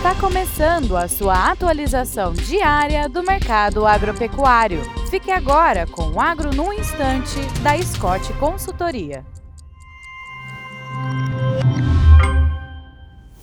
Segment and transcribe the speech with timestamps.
[0.00, 4.80] Está começando a sua atualização diária do mercado agropecuário.
[5.10, 9.22] Fique agora com o Agro no Instante, da Scott Consultoria.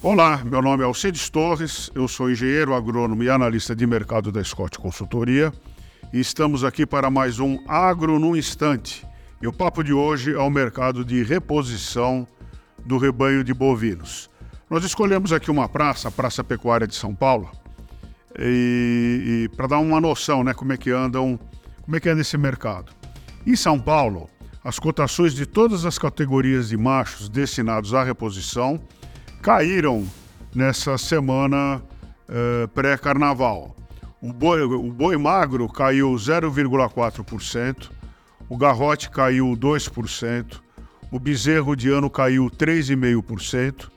[0.01, 4.43] Olá, meu nome é Alcides Torres, eu sou engenheiro agrônomo e analista de mercado da
[4.43, 5.53] Scott Consultoria
[6.11, 9.05] e estamos aqui para mais um Agro no Instante.
[9.39, 12.27] E o papo de hoje é o mercado de reposição
[12.83, 14.27] do rebanho de bovinos.
[14.69, 17.49] Nós escolhemos aqui uma praça, a Praça Pecuária de São Paulo,
[18.37, 21.39] e, e para dar uma noção, né, como é que andam,
[21.83, 22.91] como é que anda esse mercado.
[23.45, 24.29] Em São Paulo,
[24.61, 28.77] as cotações de todas as categorias de machos destinados à reposição
[29.41, 30.05] caíram
[30.53, 31.81] nessa semana
[32.27, 33.73] uh, pré-carnaval.
[34.21, 37.89] O boi, o boi magro caiu 0,4%,
[38.49, 40.59] o garrote caiu 2%,
[41.09, 43.95] o bezerro de ano caiu 3,5%,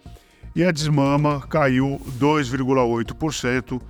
[0.60, 3.80] e a desmama caiu 2,8%,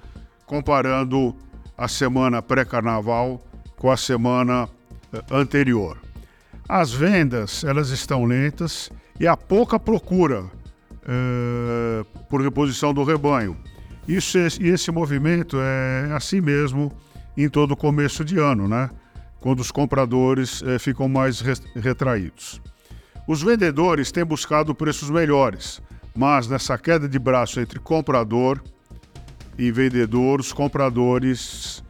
[0.46, 1.34] comparando
[1.76, 3.44] a semana pré-carnaval
[3.76, 4.68] com a semana
[5.12, 5.98] eh, anterior.
[6.68, 10.44] As vendas elas estão lentas e há pouca procura
[11.08, 13.56] eh, por reposição do rebanho.
[14.06, 16.92] Isso, e esse movimento é assim mesmo
[17.36, 18.90] em todo começo de ano, né?
[19.40, 21.40] quando os compradores eh, ficam mais
[21.74, 22.62] retraídos.
[23.26, 25.82] Os vendedores têm buscado preços melhores,
[26.20, 28.62] mas nessa queda de braço entre comprador
[29.56, 31.82] e vendedor, os compradores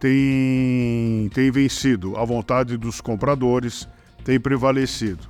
[0.00, 3.88] têm, têm vencido, a vontade dos compradores
[4.24, 5.28] tem prevalecido.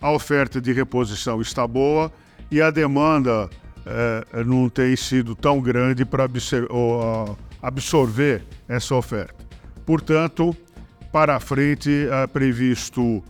[0.00, 2.12] A oferta de reposição está boa
[2.48, 3.50] e a demanda
[3.84, 6.28] é, não tem sido tão grande para
[7.60, 9.34] absorver essa oferta.
[9.84, 10.56] Portanto,
[11.10, 13.20] para frente é previsto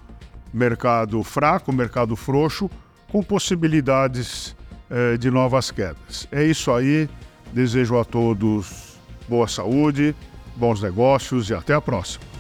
[0.53, 2.69] mercado fraco, mercado frouxo,
[3.09, 4.55] com possibilidades
[4.91, 6.27] eh, de novas quedas.
[6.31, 7.09] É isso aí.
[7.53, 8.87] Desejo a todos
[9.29, 10.15] boa saúde,
[10.57, 12.36] bons negócios e até a próxima.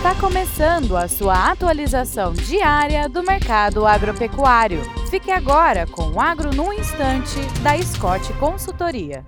[0.00, 4.80] Está começando a sua atualização diária do mercado agropecuário.
[5.10, 9.22] Fique agora com o Agro no Instante, da Scott Consultoria.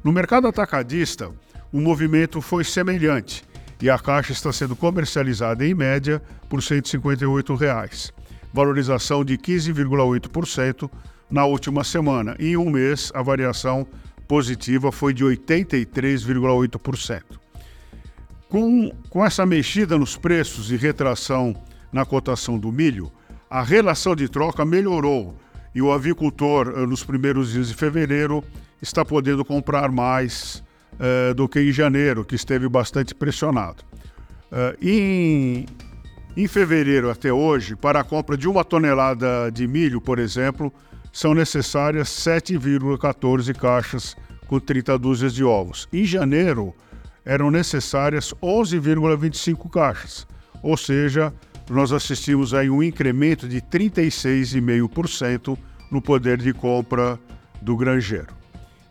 [0.02, 1.30] No mercado atacadista,
[1.70, 3.44] o movimento foi semelhante
[3.82, 8.10] e a caixa está sendo comercializada em média por 158 reais,
[8.50, 10.90] valorização de 15,8%
[11.30, 12.34] na última semana.
[12.38, 13.86] Em um mês, a variação
[14.26, 17.22] positiva foi de 83,8%.
[18.48, 21.54] Com, com essa mexida nos preços e retração
[21.92, 23.12] na cotação do milho,
[23.50, 25.36] a relação de troca melhorou
[25.74, 28.42] e o avicultor, eh, nos primeiros dias de fevereiro,
[28.80, 30.62] está podendo comprar mais
[30.94, 33.82] uh, do que em janeiro, que esteve bastante pressionado.
[34.50, 35.66] Uh, em,
[36.36, 40.72] em fevereiro até hoje, para a compra de uma tonelada de milho, por exemplo,
[41.12, 44.16] são necessárias 7,14 caixas
[44.46, 45.88] com 30 dúzias de ovos.
[45.92, 46.74] Em janeiro,
[47.24, 50.26] eram necessárias 11,25 caixas,
[50.62, 51.32] ou seja,
[51.68, 55.56] nós assistimos aí um incremento de 36,5%
[55.90, 57.18] no poder de compra
[57.62, 58.39] do granjeiro.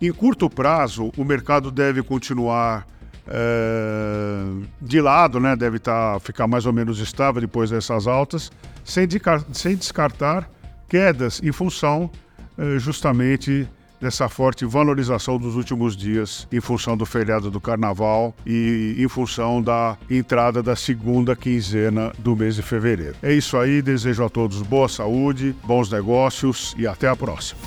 [0.01, 2.88] Em curto prazo, o mercado deve continuar
[3.28, 4.44] é,
[4.81, 5.56] de lado, né?
[5.56, 8.51] deve tá, ficar mais ou menos estável depois dessas altas,
[8.84, 9.07] sem,
[9.51, 10.50] sem descartar
[10.88, 12.10] quedas em função
[12.57, 13.68] é, justamente
[14.00, 19.62] dessa forte valorização dos últimos dias em função do feriado do carnaval e em função
[19.62, 23.16] da entrada da segunda quinzena do mês de fevereiro.
[23.22, 27.60] É isso aí, desejo a todos boa saúde, bons negócios e até a próxima.